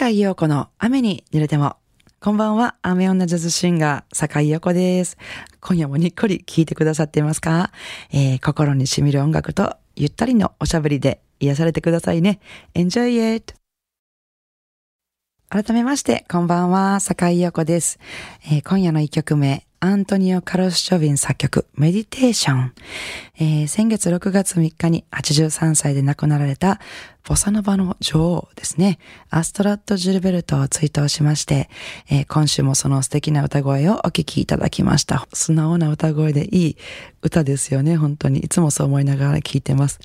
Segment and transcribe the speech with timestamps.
[0.00, 1.76] 坂井陽子の雨に濡れても。
[2.20, 5.18] こんばんは、雨女ジャズシンガー、坂井陽子です。
[5.60, 7.70] 今夜もにっこり聴いてくださっていますか、
[8.10, 12.40] えー、心に染みる音楽とゆったりのおしゃべりで癒されてくださいね。
[12.72, 13.52] Enjoy it!
[15.50, 17.98] 改めまして、こんばんは、坂井陽子です。
[18.46, 22.74] えー、今夜の一曲目、アントニオ・カロス・ショビン作曲、メディテーション。
[23.38, 26.80] えー、先月6月3日に83歳で亡くなられた、
[27.26, 28.98] ボサノバの女王ですね。
[29.30, 31.70] アストラット・ジルベルトを追悼しまして、
[32.10, 35.26] えー、今週もその素敵な歌声をお聴きいただきました。
[35.32, 36.76] 素直な歌声でいい
[37.22, 38.40] 歌ですよね、本当に。
[38.40, 39.98] いつもそう思いながら聴いてます。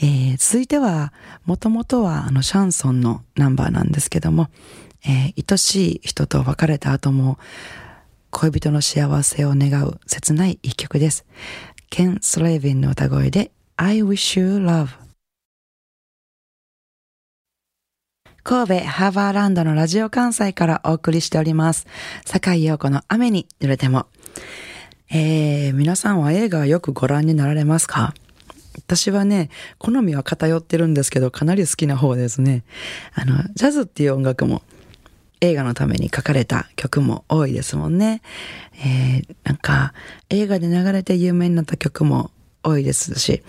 [0.00, 1.12] えー、続いては、
[1.44, 4.48] もともとはあのシャンソンのナンバーなんですけども、
[5.04, 7.40] え、愛しい人と別れた後も、
[8.34, 11.26] 恋人の幸せを願う切ない一曲です。
[11.90, 14.88] ケン・スレイビンの歌声で I wish you love
[18.42, 21.86] 神戸ハーバーランドのラジオ関西からお送りしております。
[22.24, 24.06] 坂井陽子の雨に濡れても。
[25.10, 28.14] えー、皆さんは映画よくご覧になられますか？
[28.78, 32.64] 私はね、好みは偏ってるんですけど、かなり好きな方ですね。
[33.12, 34.62] あの、ジャズっていう音楽も
[35.42, 38.22] 映画のために書かれた曲も多いですもんね。
[38.84, 39.92] えー、なんか
[40.30, 42.30] 映画で流れて有名になった曲も
[42.62, 43.42] 多いですし、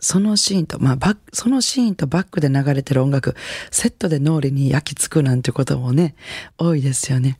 [0.00, 3.34] そのシーンと、まあバック、そのシーンとバックで流れてる音楽、
[3.70, 6.14] セットで脳裏に焼き付くなんてこともね、
[6.58, 7.38] 多いですよね。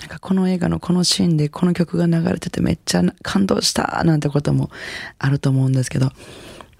[0.00, 4.70] なんかこの映画のこのシーンでこの曲が流れててめっちゃ感動したなんてことも
[5.18, 6.10] あると思うんですけど、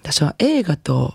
[0.01, 1.13] 私は映画と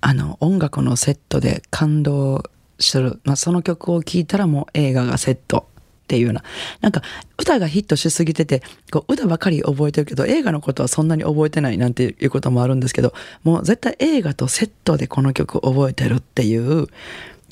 [0.00, 2.44] あの音楽のセットで感動
[2.80, 3.20] する。
[3.24, 5.68] まあ、その曲を聴いたらもう映画がセット
[6.04, 6.42] っていうような。
[6.80, 7.02] なんか、
[7.38, 13.14] 歌がヒットしすぎてて、こう歌ばかり覚えてるけど、映画のことはそんなに覚えてないなんていうこともあるんですけど、
[13.44, 16.88] もう絶対映画とセットでこの曲覚えてるっていう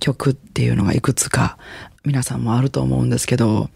[0.01, 1.59] 曲っていうのがいくつか
[2.05, 3.71] 皆さんもあると思うんですけど、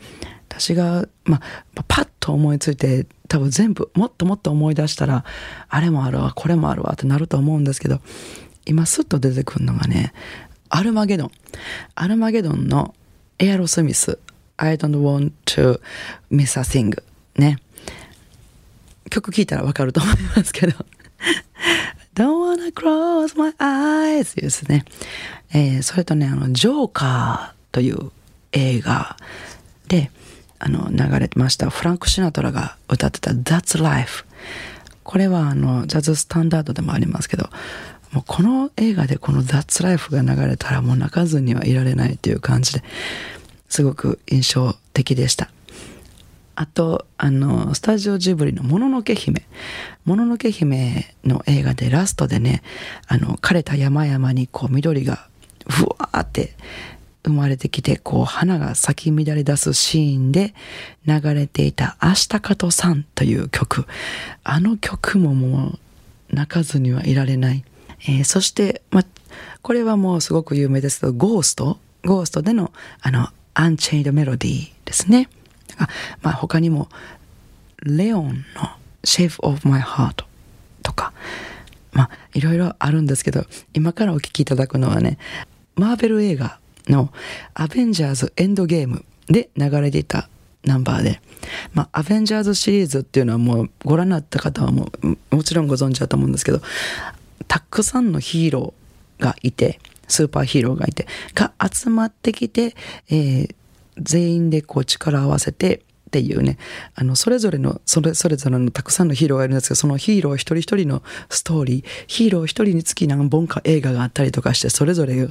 [0.49, 1.41] 私が、ま
[1.77, 5.25] あ、パッと思いついて、多分全部、もっともっと思い出したら、
[5.69, 8.01] あれもあるわ、これもあるわってなると思うんですけど、
[8.67, 10.13] 今スッと出てくるのがね、
[10.75, 11.31] アルマゲドン。
[11.97, 12.95] アルマゲドンの
[13.39, 14.19] エアロスミス。
[14.57, 15.79] I don't want to
[16.31, 16.99] miss a thing.
[17.37, 17.59] ね。
[19.11, 20.73] 曲聴いたらわかると思いますけど。
[22.17, 24.87] Don't wanna close my eyes ですね。
[25.53, 28.11] えー、それとね、あの、ジョーカーという
[28.53, 29.19] 映画
[29.89, 30.11] で、
[30.59, 31.69] あの、流れてました。
[31.69, 34.25] フランク・シナトラが歌ってた That's Life。
[35.03, 37.51] これはあの、ジャズスタンダードでもありますけど、
[38.13, 42.85] もうこの映画でこの「That's Life」が流れたらもう泣かずにはいられないという感じで
[43.69, 45.51] すごく印象的でした。
[46.55, 49.47] あと、あの、スタジオジブリのもののけ姫。
[50.05, 52.63] もののけ姫の映画でラストでね、
[53.07, 55.27] あの、枯れた山々にこう緑が
[55.67, 56.55] ふわーって
[57.25, 60.55] 生まれてきて、こう花が咲き乱れ出すシーンで
[61.07, 63.87] 流れていた明日かとさんという曲。
[64.45, 65.79] あの曲ももう
[66.31, 67.65] 泣かずにはいられない。
[68.05, 69.05] えー、そして、ま、
[69.63, 75.29] これはもうすごく有名ですけど、ゴーストゴーストでの、あの、アンチェイドメロディーですね。
[76.23, 76.89] まあ、他にも、
[77.85, 78.71] レオンの
[79.05, 80.25] Shape of My Heart
[80.83, 81.13] とか、
[81.93, 85.19] まあ、いろいろあるんですけど、今からお聴きいただくのはね、
[85.77, 86.59] マーベル映画
[86.89, 87.13] の
[87.55, 90.29] アベンジャーズエンドゲームで流れていた
[90.65, 91.21] ナンバーで、
[91.75, 96.61] まあ、アベンジャーズシリーズっていうのはもうご覧になった方はもうもちろんご存知だと思うんですけど、
[97.49, 102.75] たくさんのヒーローがいて、スーパーヒーローがいて、が集まってきて、
[103.09, 103.55] えー、
[103.99, 106.59] 全員でこう力を合わせて、っていうね、
[106.95, 115.27] あの、それぞれの、それ、それぞれのたくさんのヒーローがいるんですけど、そのヒーロー一人一人のストーリー、ヒーロー一人につき何本か映画があったりとかして、それぞれ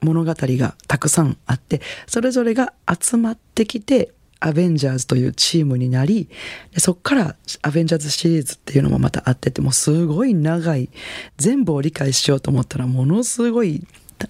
[0.00, 6.28] 物語がたくさんあって、それぞれが集まってきて、アベンジャーズというチームになり、
[6.76, 10.90] そこからアベンジャーズシリーズっていうのもまたあってて、もうすごい長い、
[11.36, 13.86] 全部を理解しようと思ったらものすごい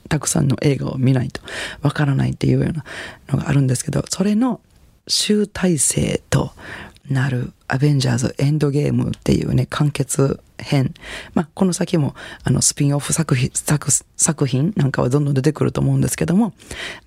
[0.08, 1.40] たくさんの映画を見ないと
[1.82, 2.84] わからないっていうような
[3.28, 4.60] のがあるんですけど、それの
[5.08, 6.52] 集大成と
[7.08, 10.94] なるアベンジャーズエンドゲームっていうね、完結編。
[11.34, 12.14] まあ、この先も、
[12.44, 16.52] あの、スピンオフ作品、作、作品なんかはどんどん出てくると思うんですけども、ま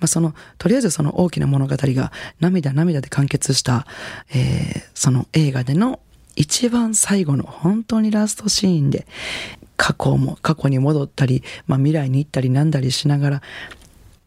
[0.01, 3.85] あ、その、とりあえずその大きな物語が涙涙で完結した、
[4.33, 5.99] えー、その映画での
[6.35, 9.05] 一番最後の本当にラストシーンで、
[9.75, 13.41] 過去も、過去に戻ったり、まあ、未来に行ったりなんだりしながら、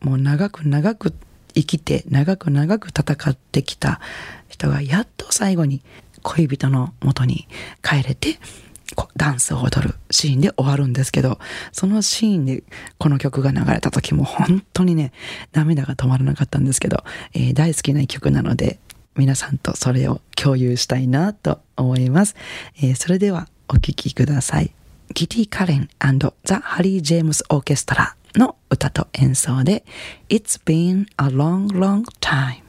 [0.00, 1.12] もう長く長く
[1.54, 4.00] 生きて、長く長く戦ってきた
[4.48, 5.82] 人がやっと最後に
[6.22, 7.48] 恋人の元に
[7.82, 8.38] 帰れて、
[9.16, 11.38] ダンスを踊るシーンで終わるんですけど、
[11.72, 12.62] そのシーンで
[12.98, 15.12] この曲が流れた時も本当にね、
[15.52, 17.04] 涙が止まらなかったんですけど、
[17.34, 18.78] えー、大好きな曲なので、
[19.16, 22.34] 皆さんとそれを共有したいなと思います。
[22.78, 24.72] えー、それではお聴きください。
[25.14, 25.88] ギティ・カレン
[26.44, 29.84] ザ・ハリー・ジェームス・オーケストラの歌と演奏で
[30.28, 32.62] It's been a long, long time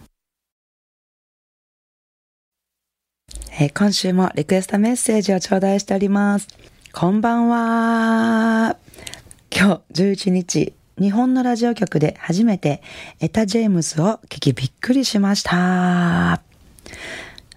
[3.59, 6.47] えー、今週もリクエストメッセージを頂戴しております。
[6.91, 8.77] こんばんは。
[9.55, 12.81] 今日11日、日本のラジオ局で初めて
[13.19, 16.41] エタ・ジェームスを聞きびっくりしました。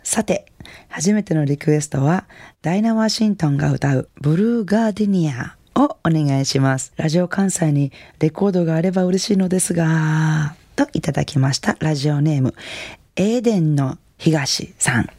[0.02, 0.46] さて、
[0.88, 2.26] 初めてのリクエストは、
[2.60, 6.93] ダイナ・ワシントンが歌うブルーガーディニアをお願いします。
[6.96, 12.55] ラジオ関西にレコードがあれば嬉しいのですが、といただきましたラジオネーム、
[13.17, 15.11] エーデンの東さん。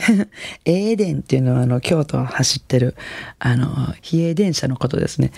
[0.64, 2.96] エーデンっていうのはあの京都を走ってる
[3.38, 5.32] あの比叡電車のことですね。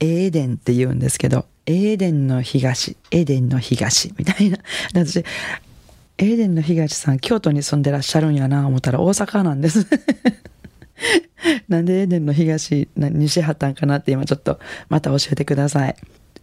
[0.00, 4.58] エーデンって言うんですけど、エーデンの東、エーデンの東みたいな。
[4.92, 5.18] 私、
[6.18, 9.86] エーデンの東さん、京都に住んでらっしゃるんやな思ったら大阪なんです。
[11.68, 14.58] なんでエデンの東、西はったんかなって今ちょっと
[14.88, 15.96] また教えてください。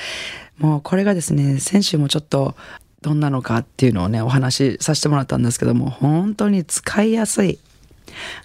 [0.58, 2.54] もうこれがですね、先週もちょっと
[3.00, 7.58] どんなのかっていうのをね、お話しさせてもらったんですけども、本当に使いやすい。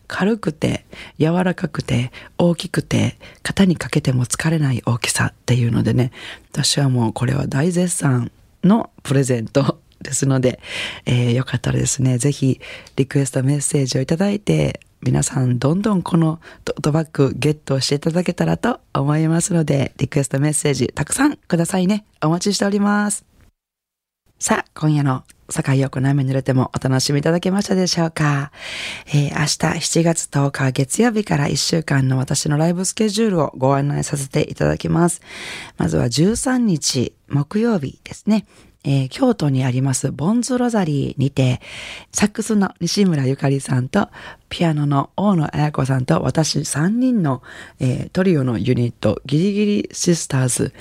[0.08, 0.86] 軽くて
[1.20, 6.12] 柔らかくて大きくて肩にかけても疲れない大きさっていうのでね
[6.52, 8.32] 私はもうこれは大絶賛
[8.64, 10.60] のプレゼントですので、
[11.06, 12.60] えー、よかったらですね、ぜひ
[12.96, 22.06] リクエストメッセージをいいて、皆さんどんどんこのトートバッグゲットしていただけたらと思いますので、リクエストメッセージたくさんくださいね。
[22.24, 23.27] お待ちしております。
[24.40, 28.52] さあ、今夜の坂井陽子の雨濡れてもお楽しみいただけましたでしょうか、
[29.08, 35.24] えー、明日7月10日月曜日から1週間の私のライブスケジュールをご案内させていただきます。
[35.78, 38.46] まずは13日木曜日ですね。
[38.84, 41.60] えー、京都にありますボンズロザリーにて、
[42.12, 44.10] サックスの西村ゆかりさんと、
[44.50, 47.42] ピアノの大野彩子さんと私3人の、
[47.80, 50.74] えー、トリオのユニット、ギリギリシスターズ、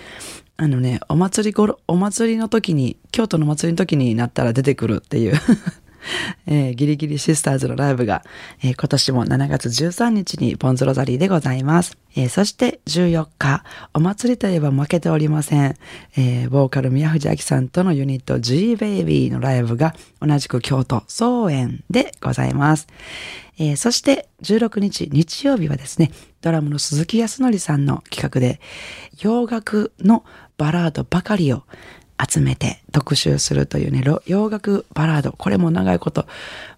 [0.58, 5.34] あのね、お祭りごろ、お祭りの時に、京都の祭りの時になったら出てくるっていう。
[6.46, 8.24] えー、ギリギリシスターズのライブが、
[8.62, 11.96] えー、今年も7月13日にボンズロザリーでございます。
[12.16, 15.76] えー、そして14日、お祭りといえば負けておりません。
[16.16, 22.86] えボーカル宮藤明さんとのユニット G-Baby のライブが同じく京都総園でございます。
[23.58, 26.10] えー、そして16日日曜日はですね、
[26.42, 28.60] ドラムの鈴木康則さんの企画で、
[29.20, 30.24] 洋楽の
[30.58, 31.64] バラードばかりを
[32.18, 35.32] 集めて特集するというね、洋楽バラード。
[35.32, 36.26] これも長いこと、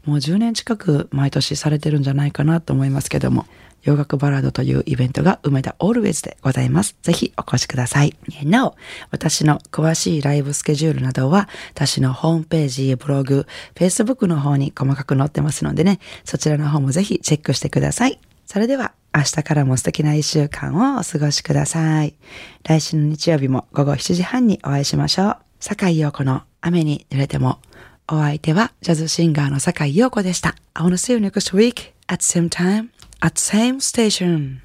[0.04, 3.46] もう10年近く毎年されてるんじゃないかなと思いますけども、
[3.82, 6.96] 洋楽バラードというイベントが梅田オールウェイズでございます。
[7.02, 8.14] ぜひお越しください。
[8.44, 8.76] なお、
[9.10, 18.18] 私の詳しいライブスケジュールなどは、私のホームページ、ブログ、Facebook の方に細かく載ってますのでね、そちらの方もぜひチェックしてください。
[18.50, 22.14] それでは、明日からも素敵な一週間をお過ごしください。
[22.64, 25.36] 来週の日曜日も午後7時半にお会いしましょう。
[25.60, 27.58] 坂井陽子の雨に濡れても
[28.08, 30.54] お相手はジャズシンガーの坂井陽子でした。
[30.72, 32.88] I wanna see you next week at same time
[33.20, 34.60] at same station.